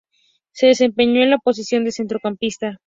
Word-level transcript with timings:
Se 0.51 0.65
desempeñó 0.65 1.21
en 1.21 1.29
la 1.29 1.37
posición 1.37 1.83
de 1.85 1.91
centrocampista. 1.91 2.79